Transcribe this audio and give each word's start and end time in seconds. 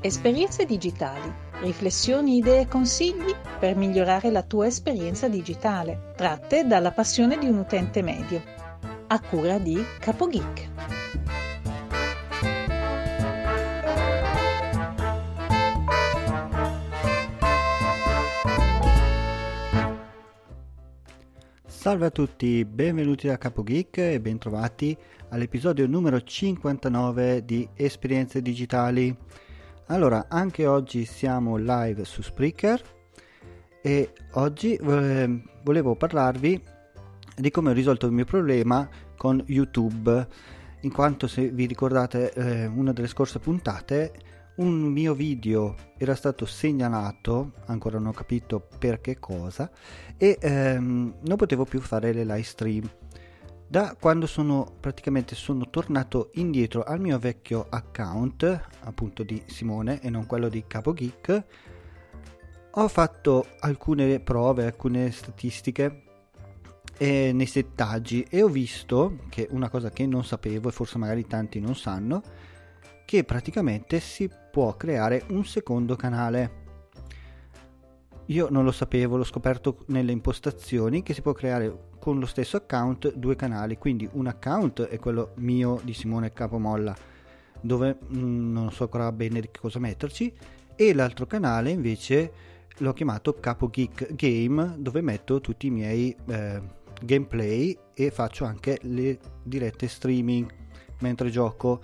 Esperienze 0.00 0.64
digitali. 0.64 1.34
Riflessioni, 1.60 2.36
idee 2.36 2.60
e 2.60 2.68
consigli 2.68 3.34
per 3.58 3.74
migliorare 3.74 4.30
la 4.30 4.44
tua 4.44 4.68
esperienza 4.68 5.26
digitale, 5.28 6.12
tratte 6.16 6.64
dalla 6.64 6.92
passione 6.92 7.36
di 7.36 7.48
un 7.48 7.58
utente 7.58 8.00
medio. 8.00 8.40
A 9.08 9.20
cura 9.20 9.58
di 9.58 9.76
CapoGeek. 9.98 10.70
Salve 21.66 22.06
a 22.06 22.10
tutti, 22.10 22.64
benvenuti 22.64 23.26
da 23.26 23.36
CapoGeek 23.36 23.98
e 23.98 24.20
bentrovati 24.20 24.96
all'episodio 25.30 25.88
numero 25.88 26.22
59 26.22 27.44
di 27.44 27.68
Esperienze 27.74 28.40
digitali. 28.40 29.16
Allora, 29.90 30.26
anche 30.28 30.66
oggi 30.66 31.06
siamo 31.06 31.56
live 31.56 32.04
su 32.04 32.20
Spreaker 32.20 32.82
e 33.80 34.12
oggi 34.32 34.74
eh, 34.74 35.42
volevo 35.62 35.94
parlarvi 35.94 36.62
di 37.34 37.50
come 37.50 37.70
ho 37.70 37.72
risolto 37.72 38.04
il 38.04 38.12
mio 38.12 38.26
problema 38.26 38.86
con 39.16 39.42
YouTube, 39.46 40.26
in 40.82 40.92
quanto 40.92 41.26
se 41.26 41.48
vi 41.48 41.64
ricordate 41.64 42.32
eh, 42.34 42.66
una 42.66 42.92
delle 42.92 43.08
scorse 43.08 43.38
puntate 43.38 44.12
un 44.56 44.78
mio 44.78 45.14
video 45.14 45.74
era 45.96 46.14
stato 46.14 46.44
segnalato, 46.44 47.52
ancora 47.66 47.96
non 47.96 48.08
ho 48.08 48.12
capito 48.12 48.68
per 48.78 49.00
che 49.00 49.18
cosa, 49.18 49.70
e 50.18 50.36
ehm, 50.38 51.14
non 51.22 51.36
potevo 51.38 51.64
più 51.64 51.80
fare 51.80 52.12
le 52.12 52.24
live 52.24 52.42
stream 52.42 52.90
da 53.68 53.94
quando 54.00 54.26
sono 54.26 54.76
praticamente 54.80 55.34
sono 55.34 55.68
tornato 55.68 56.30
indietro 56.34 56.82
al 56.84 57.00
mio 57.00 57.18
vecchio 57.18 57.66
account 57.68 58.68
appunto 58.80 59.22
di 59.22 59.42
Simone 59.46 60.00
e 60.00 60.08
non 60.08 60.24
quello 60.24 60.48
di 60.48 60.64
Capo 60.66 60.94
Geek 60.94 61.44
ho 62.70 62.88
fatto 62.88 63.46
alcune 63.60 64.20
prove 64.20 64.64
alcune 64.64 65.10
statistiche 65.10 66.04
eh, 66.96 67.32
nei 67.34 67.46
settaggi 67.46 68.26
e 68.30 68.42
ho 68.42 68.48
visto 68.48 69.18
che 69.28 69.46
una 69.50 69.68
cosa 69.68 69.90
che 69.90 70.06
non 70.06 70.24
sapevo 70.24 70.70
e 70.70 70.72
forse 70.72 70.96
magari 70.96 71.26
tanti 71.26 71.60
non 71.60 71.76
sanno 71.76 72.22
che 73.04 73.24
praticamente 73.24 74.00
si 74.00 74.30
può 74.50 74.76
creare 74.76 75.24
un 75.28 75.44
secondo 75.44 75.94
canale 75.94 76.66
io 78.30 78.48
non 78.50 78.64
lo 78.64 78.72
sapevo, 78.72 79.16
l'ho 79.16 79.24
scoperto 79.24 79.84
nelle 79.86 80.12
impostazioni 80.12 81.02
che 81.02 81.14
si 81.14 81.22
può 81.22 81.32
creare 81.32 81.86
con 81.98 82.18
lo 82.18 82.26
stesso 82.26 82.58
account 82.58 83.14
due 83.14 83.36
canali, 83.36 83.78
quindi 83.78 84.08
un 84.12 84.26
account 84.26 84.82
è 84.82 84.98
quello 84.98 85.32
mio 85.36 85.80
di 85.82 85.94
Simone 85.94 86.32
Capomolla 86.32 86.94
dove 87.60 87.96
mh, 88.06 88.18
mm, 88.18 88.52
non 88.52 88.70
so 88.70 88.84
ancora 88.84 89.10
bene 89.12 89.40
di 89.40 89.48
cosa 89.58 89.78
metterci 89.78 90.32
e 90.76 90.94
l'altro 90.94 91.26
canale 91.26 91.70
invece 91.70 92.32
l'ho 92.78 92.92
chiamato 92.92 93.34
Capo 93.34 93.68
Geek 93.68 94.14
Game 94.14 94.74
dove 94.78 95.00
metto 95.00 95.40
tutti 95.40 95.66
i 95.66 95.70
miei 95.70 96.14
eh, 96.26 96.62
gameplay 97.02 97.76
e 97.94 98.10
faccio 98.10 98.44
anche 98.44 98.78
le 98.82 99.18
dirette 99.42 99.88
streaming 99.88 100.48
mentre 101.00 101.30
gioco. 101.30 101.82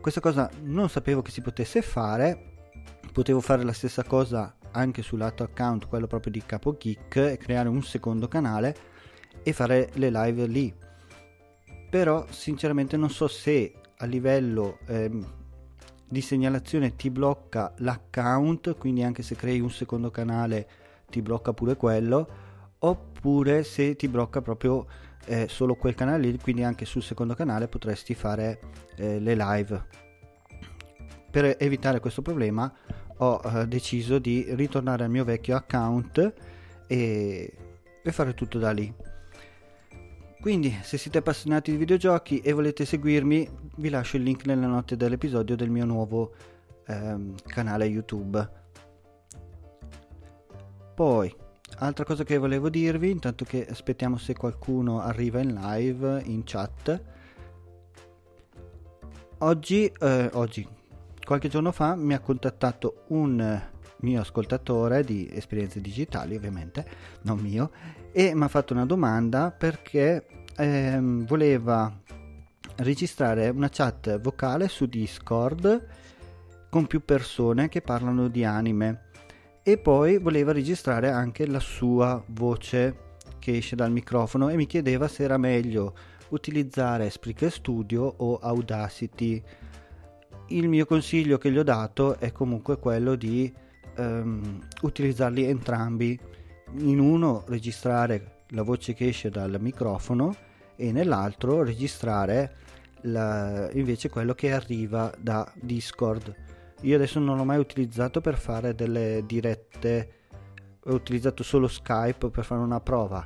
Questa 0.00 0.20
cosa 0.20 0.50
non 0.62 0.88
sapevo 0.88 1.22
che 1.22 1.30
si 1.30 1.40
potesse 1.40 1.82
fare, 1.82 2.54
potevo 3.12 3.40
fare 3.40 3.62
la 3.62 3.72
stessa 3.72 4.02
cosa 4.04 4.56
anche 4.74 5.02
sull'altro 5.02 5.46
account, 5.46 5.88
quello 5.88 6.06
proprio 6.06 6.32
di 6.32 6.42
Capo 6.44 6.76
Geek, 6.76 7.16
e 7.16 7.36
creare 7.38 7.68
un 7.68 7.82
secondo 7.82 8.28
canale 8.28 8.76
e 9.42 9.52
fare 9.52 9.90
le 9.94 10.10
live 10.10 10.46
lì. 10.46 10.74
Però 11.90 12.26
sinceramente 12.28 12.96
non 12.96 13.10
so 13.10 13.28
se 13.28 13.72
a 13.98 14.04
livello 14.04 14.78
ehm, 14.86 15.26
di 16.08 16.20
segnalazione 16.20 16.96
ti 16.96 17.10
blocca 17.10 17.72
l'account, 17.78 18.76
quindi 18.76 19.02
anche 19.02 19.22
se 19.22 19.36
crei 19.36 19.60
un 19.60 19.70
secondo 19.70 20.10
canale 20.10 20.68
ti 21.08 21.22
blocca 21.22 21.52
pure 21.52 21.76
quello, 21.76 22.28
oppure 22.78 23.62
se 23.62 23.96
ti 23.96 24.08
blocca 24.08 24.42
proprio 24.42 24.86
eh, 25.26 25.48
solo 25.48 25.74
quel 25.76 25.94
canale 25.94 26.30
lì, 26.30 26.38
quindi 26.38 26.62
anche 26.62 26.84
sul 26.84 27.02
secondo 27.02 27.34
canale 27.34 27.68
potresti 27.68 28.14
fare 28.14 28.60
eh, 28.96 29.18
le 29.20 29.34
live. 29.34 29.86
Per 31.30 31.56
evitare 31.58 32.00
questo 32.00 32.22
problema 32.22 32.72
ho 33.18 33.40
eh, 33.44 33.66
deciso 33.66 34.18
di 34.18 34.46
ritornare 34.50 35.04
al 35.04 35.10
mio 35.10 35.24
vecchio 35.24 35.56
account 35.56 36.32
e, 36.86 37.52
e 38.02 38.12
fare 38.12 38.34
tutto 38.34 38.58
da 38.58 38.70
lì. 38.70 38.92
Quindi, 40.40 40.78
se 40.82 40.98
siete 40.98 41.18
appassionati 41.18 41.70
di 41.70 41.78
videogiochi 41.78 42.40
e 42.40 42.52
volete 42.52 42.84
seguirmi, 42.84 43.48
vi 43.76 43.88
lascio 43.88 44.18
il 44.18 44.24
link 44.24 44.44
nella 44.44 44.66
note 44.66 44.94
dell'episodio 44.94 45.56
del 45.56 45.70
mio 45.70 45.86
nuovo 45.86 46.34
ehm, 46.86 47.34
canale 47.46 47.86
YouTube. 47.86 48.62
Poi, 50.94 51.34
altra 51.78 52.04
cosa 52.04 52.24
che 52.24 52.36
volevo 52.36 52.68
dirvi, 52.68 53.10
intanto 53.10 53.46
che 53.46 53.66
aspettiamo 53.66 54.18
se 54.18 54.34
qualcuno 54.34 55.00
arriva 55.00 55.40
in 55.40 55.54
live, 55.54 56.22
in 56.26 56.42
chat. 56.44 57.02
Oggi, 59.38 59.90
eh, 59.98 60.30
oggi, 60.34 60.68
qualche 61.24 61.48
giorno 61.48 61.72
fa 61.72 61.94
mi 61.96 62.14
ha 62.14 62.20
contattato 62.20 63.04
un 63.08 63.62
mio 64.00 64.20
ascoltatore 64.20 65.02
di 65.02 65.28
esperienze 65.32 65.80
digitali, 65.80 66.36
ovviamente, 66.36 66.86
non 67.22 67.38
mio, 67.38 67.70
e 68.12 68.34
mi 68.34 68.44
ha 68.44 68.48
fatto 68.48 68.74
una 68.74 68.86
domanda 68.86 69.50
perché 69.50 70.26
ehm, 70.56 71.26
voleva 71.26 71.92
registrare 72.76 73.48
una 73.48 73.68
chat 73.70 74.20
vocale 74.20 74.68
su 74.68 74.86
Discord 74.86 75.86
con 76.68 76.86
più 76.86 77.04
persone 77.04 77.68
che 77.68 77.82
parlano 77.82 78.28
di 78.28 78.44
anime 78.44 79.10
e 79.62 79.78
poi 79.78 80.18
voleva 80.18 80.52
registrare 80.52 81.10
anche 81.10 81.46
la 81.46 81.60
sua 81.60 82.22
voce 82.28 83.12
che 83.38 83.56
esce 83.56 83.76
dal 83.76 83.92
microfono 83.92 84.48
e 84.48 84.56
mi 84.56 84.66
chiedeva 84.66 85.08
se 85.08 85.22
era 85.22 85.38
meglio 85.38 85.94
utilizzare 86.30 87.10
Spreaker 87.10 87.50
Studio 87.50 88.02
o 88.02 88.38
Audacity 88.38 89.42
il 90.48 90.68
mio 90.68 90.84
consiglio 90.86 91.38
che 91.38 91.50
gli 91.50 91.58
ho 91.58 91.62
dato 91.62 92.18
è 92.18 92.32
comunque 92.32 92.78
quello 92.78 93.14
di 93.14 93.52
um, 93.96 94.58
utilizzarli 94.82 95.44
entrambi. 95.44 96.18
In 96.78 96.98
uno 96.98 97.44
registrare 97.46 98.42
la 98.48 98.62
voce 98.62 98.94
che 98.94 99.08
esce 99.08 99.30
dal 99.30 99.56
microfono 99.60 100.34
e 100.76 100.92
nell'altro 100.92 101.62
registrare 101.62 102.56
la, 103.02 103.70
invece 103.72 104.08
quello 104.08 104.34
che 104.34 104.52
arriva 104.52 105.12
da 105.18 105.50
Discord. 105.60 106.34
Io 106.82 106.96
adesso 106.96 107.18
non 107.18 107.36
l'ho 107.36 107.44
mai 107.44 107.58
utilizzato 107.58 108.20
per 108.20 108.36
fare 108.36 108.74
delle 108.74 109.22
dirette, 109.26 110.08
ho 110.84 110.94
utilizzato 110.94 111.42
solo 111.42 111.68
Skype 111.68 112.28
per 112.28 112.44
fare 112.44 112.60
una 112.60 112.80
prova, 112.80 113.24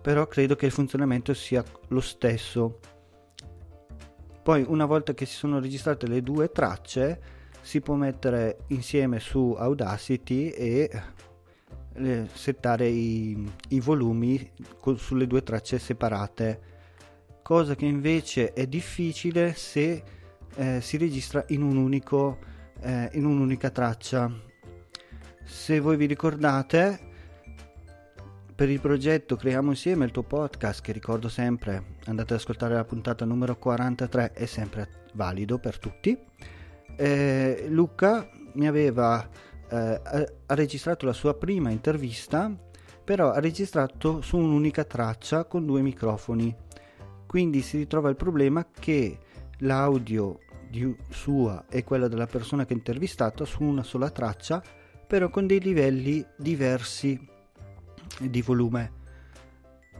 però 0.00 0.26
credo 0.26 0.56
che 0.56 0.66
il 0.66 0.72
funzionamento 0.72 1.34
sia 1.34 1.62
lo 1.88 2.00
stesso 2.00 2.78
poi 4.48 4.64
una 4.66 4.86
volta 4.86 5.12
che 5.12 5.26
si 5.26 5.34
sono 5.34 5.60
registrate 5.60 6.06
le 6.06 6.22
due 6.22 6.50
tracce 6.50 7.20
si 7.60 7.82
può 7.82 7.96
mettere 7.96 8.60
insieme 8.68 9.20
su 9.20 9.54
Audacity 9.58 10.48
e 10.48 11.02
eh, 11.92 12.26
settare 12.32 12.88
i, 12.88 13.46
i 13.68 13.80
volumi 13.80 14.50
sulle 14.96 15.26
due 15.26 15.42
tracce 15.42 15.78
separate. 15.78 16.60
Cosa 17.42 17.74
che 17.74 17.84
invece 17.84 18.54
è 18.54 18.66
difficile 18.66 19.52
se 19.52 20.02
eh, 20.54 20.80
si 20.80 20.96
registra 20.96 21.44
in, 21.48 21.60
un 21.60 21.76
unico, 21.76 22.38
eh, 22.80 23.10
in 23.12 23.26
un'unica 23.26 23.68
traccia. 23.68 24.32
Se 25.44 25.78
voi 25.78 25.98
vi 25.98 26.06
ricordate 26.06 27.07
per 28.58 28.70
il 28.70 28.80
progetto 28.80 29.36
Creiamo 29.36 29.70
insieme 29.70 30.04
il 30.04 30.10
tuo 30.10 30.24
podcast, 30.24 30.80
che 30.80 30.90
ricordo 30.90 31.28
sempre, 31.28 31.94
andate 32.06 32.32
ad 32.32 32.40
ascoltare 32.40 32.74
la 32.74 32.82
puntata 32.82 33.24
numero 33.24 33.56
43, 33.56 34.32
è 34.32 34.46
sempre 34.46 35.04
valido 35.12 35.60
per 35.60 35.78
tutti. 35.78 36.18
Eh, 36.96 37.66
Luca 37.68 38.28
mi 38.54 38.66
aveva 38.66 39.24
eh, 39.70 40.00
ha 40.46 40.54
registrato 40.56 41.06
la 41.06 41.12
sua 41.12 41.34
prima 41.34 41.70
intervista, 41.70 42.52
però 43.04 43.30
ha 43.30 43.38
registrato 43.38 44.22
su 44.22 44.36
un'unica 44.36 44.82
traccia 44.82 45.44
con 45.44 45.64
due 45.64 45.80
microfoni. 45.80 46.52
Quindi 47.28 47.60
si 47.60 47.76
ritrova 47.76 48.08
il 48.08 48.16
problema 48.16 48.66
che 48.76 49.18
l'audio 49.58 50.40
di 50.68 50.96
sua 51.10 51.66
e 51.68 51.84
quella 51.84 52.08
della 52.08 52.26
persona 52.26 52.66
che 52.66 52.72
ha 52.72 52.76
intervistato 52.76 53.44
su 53.44 53.62
una 53.62 53.84
sola 53.84 54.10
traccia, 54.10 54.60
però 55.06 55.30
con 55.30 55.46
dei 55.46 55.60
livelli 55.60 56.26
diversi 56.36 57.36
di 58.20 58.42
volume 58.42 58.98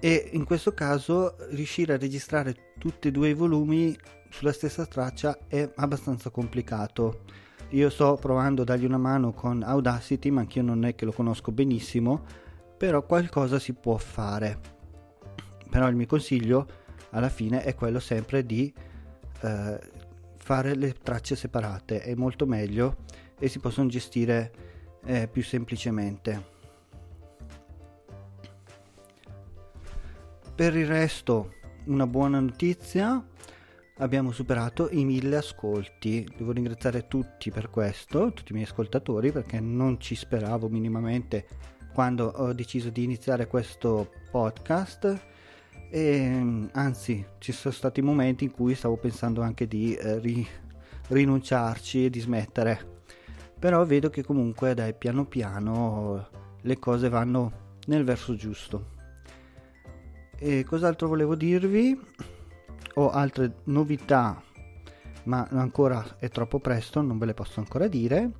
e 0.00 0.30
in 0.32 0.44
questo 0.44 0.74
caso 0.74 1.34
riuscire 1.50 1.94
a 1.94 1.98
registrare 1.98 2.74
tutti 2.78 3.08
e 3.08 3.10
due 3.10 3.30
i 3.30 3.34
volumi 3.34 3.96
sulla 4.30 4.52
stessa 4.52 4.86
traccia 4.86 5.38
è 5.48 5.68
abbastanza 5.76 6.30
complicato. 6.30 7.22
Io 7.70 7.90
sto 7.90 8.16
provando 8.20 8.62
a 8.62 8.64
dargli 8.64 8.84
una 8.84 8.98
mano 8.98 9.32
con 9.32 9.62
Audacity, 9.62 10.30
ma 10.30 10.40
anch'io 10.40 10.62
non 10.62 10.84
è 10.84 10.94
che 10.94 11.04
lo 11.04 11.12
conosco 11.12 11.50
benissimo, 11.50 12.24
però 12.76 13.04
qualcosa 13.04 13.58
si 13.58 13.72
può 13.72 13.96
fare. 13.96 14.76
Però 15.68 15.88
il 15.88 15.96
mio 15.96 16.06
consiglio 16.06 16.66
alla 17.10 17.28
fine 17.28 17.62
è 17.62 17.74
quello 17.74 17.98
sempre 17.98 18.46
di 18.46 18.72
eh, 19.40 19.80
fare 20.36 20.74
le 20.76 20.94
tracce 20.94 21.34
separate, 21.34 22.02
è 22.02 22.14
molto 22.14 22.46
meglio 22.46 22.98
e 23.38 23.48
si 23.48 23.58
possono 23.58 23.88
gestire 23.88 24.52
eh, 25.04 25.26
più 25.26 25.42
semplicemente. 25.42 26.56
Per 30.58 30.74
il 30.74 30.88
resto, 30.88 31.52
una 31.84 32.08
buona 32.08 32.40
notizia, 32.40 33.24
abbiamo 33.98 34.32
superato 34.32 34.88
i 34.90 35.04
mille 35.04 35.36
ascolti. 35.36 36.28
Devo 36.36 36.50
ringraziare 36.50 37.06
tutti 37.06 37.52
per 37.52 37.70
questo, 37.70 38.32
tutti 38.32 38.50
i 38.50 38.54
miei 38.54 38.66
ascoltatori, 38.66 39.30
perché 39.30 39.60
non 39.60 40.00
ci 40.00 40.16
speravo 40.16 40.68
minimamente 40.68 41.46
quando 41.94 42.26
ho 42.26 42.52
deciso 42.54 42.90
di 42.90 43.04
iniziare 43.04 43.46
questo 43.46 44.10
podcast. 44.32 45.26
E, 45.92 46.68
anzi, 46.72 47.24
ci 47.38 47.52
sono 47.52 47.72
stati 47.72 48.02
momenti 48.02 48.42
in 48.42 48.50
cui 48.50 48.74
stavo 48.74 48.96
pensando 48.96 49.42
anche 49.42 49.68
di 49.68 49.94
eh, 49.94 50.18
ri- 50.18 50.48
rinunciarci 51.06 52.06
e 52.06 52.10
di 52.10 52.18
smettere. 52.18 53.02
Però 53.56 53.84
vedo 53.84 54.10
che 54.10 54.24
comunque 54.24 54.74
dai 54.74 54.92
piano 54.92 55.24
piano 55.24 56.28
le 56.60 56.78
cose 56.80 57.08
vanno 57.08 57.76
nel 57.86 58.02
verso 58.02 58.34
giusto. 58.34 58.96
E 60.40 60.64
cos'altro 60.64 61.08
volevo 61.08 61.34
dirvi? 61.34 61.98
Ho 62.94 63.10
altre 63.10 63.56
novità, 63.64 64.40
ma 65.24 65.46
ancora 65.50 66.16
è 66.18 66.28
troppo 66.28 66.60
presto, 66.60 67.00
non 67.00 67.18
ve 67.18 67.26
le 67.26 67.34
posso 67.34 67.58
ancora 67.58 67.88
dire. 67.88 68.30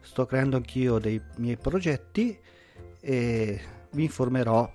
Sto 0.00 0.24
creando 0.24 0.56
anch'io 0.56 0.98
dei 0.98 1.20
miei 1.36 1.58
progetti 1.58 2.36
e 3.00 3.60
vi 3.90 4.02
informerò 4.02 4.70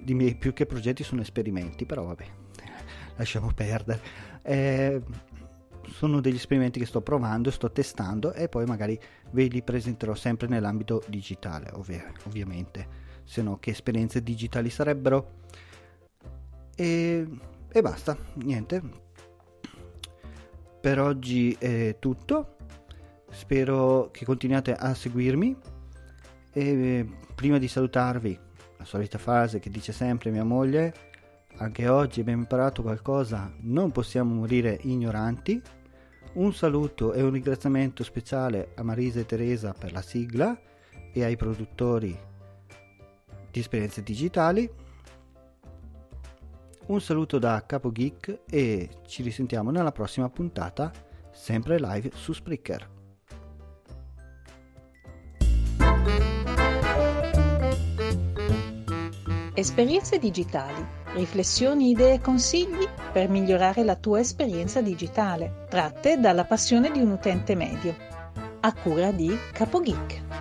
di 0.00 0.14
miei 0.14 0.34
più 0.34 0.54
che 0.54 0.64
progetti 0.64 1.04
sono 1.04 1.20
esperimenti, 1.20 1.84
però 1.84 2.04
vabbè, 2.04 2.26
lasciamo 3.16 3.52
perdere. 3.54 4.00
Eh, 4.42 5.02
sono 5.90 6.20
degli 6.20 6.36
esperimenti 6.36 6.78
che 6.78 6.86
sto 6.86 7.02
provando, 7.02 7.50
sto 7.50 7.70
testando 7.70 8.32
e 8.32 8.48
poi 8.48 8.64
magari 8.64 8.98
ve 9.32 9.44
li 9.44 9.62
presenterò 9.62 10.14
sempre 10.14 10.48
nell'ambito 10.48 11.02
digitale, 11.06 11.70
ovvi- 11.74 12.02
ovviamente, 12.24 12.86
se 13.24 13.42
no 13.42 13.58
che 13.58 13.70
esperienze 13.70 14.22
digitali 14.22 14.70
sarebbero. 14.70 15.42
E, 16.76 17.26
e 17.68 17.82
basta, 17.82 18.16
niente. 18.34 18.82
Per 20.80 21.00
oggi 21.00 21.56
è 21.58 21.96
tutto. 21.98 22.56
Spero 23.30 24.10
che 24.12 24.24
continuate 24.24 24.74
a 24.74 24.94
seguirmi. 24.94 25.56
E 26.52 27.06
prima 27.34 27.58
di 27.58 27.66
salutarvi, 27.66 28.38
la 28.76 28.84
solita 28.84 29.18
frase 29.18 29.58
che 29.58 29.70
dice 29.70 29.92
sempre 29.92 30.30
mia 30.30 30.44
moglie, 30.44 30.94
anche 31.56 31.88
oggi 31.88 32.20
abbiamo 32.20 32.42
imparato 32.42 32.82
qualcosa, 32.82 33.52
non 33.60 33.90
possiamo 33.92 34.34
morire 34.34 34.78
ignoranti. 34.82 35.60
Un 36.34 36.52
saluto 36.52 37.12
e 37.12 37.22
un 37.22 37.30
ringraziamento 37.30 38.02
speciale 38.02 38.72
a 38.74 38.82
Marisa 38.82 39.20
e 39.20 39.26
Teresa 39.26 39.72
per 39.72 39.92
la 39.92 40.02
sigla 40.02 40.58
e 41.12 41.24
ai 41.24 41.36
produttori 41.36 42.16
di 43.50 43.60
esperienze 43.60 44.02
digitali. 44.02 44.68
Un 46.86 47.00
saluto 47.00 47.38
da 47.38 47.64
Capo 47.64 47.90
Geek 47.90 48.40
e 48.50 48.88
ci 49.06 49.22
risentiamo 49.22 49.70
nella 49.70 49.90
prossima 49.90 50.28
puntata, 50.28 50.92
sempre 51.32 51.78
live 51.78 52.10
su 52.14 52.34
Spreaker. 52.34 52.90
Esperienze 59.54 60.18
digitali, 60.18 60.84
riflessioni, 61.14 61.88
idee 61.88 62.14
e 62.14 62.20
consigli 62.20 62.86
per 63.12 63.30
migliorare 63.30 63.82
la 63.82 63.96
tua 63.96 64.20
esperienza 64.20 64.82
digitale, 64.82 65.64
tratte 65.70 66.18
dalla 66.18 66.44
passione 66.44 66.90
di 66.90 67.00
un 67.00 67.12
utente 67.12 67.54
medio. 67.54 67.96
A 68.60 68.74
cura 68.74 69.10
di 69.10 69.34
Capo 69.52 69.80
Geek. 69.80 70.33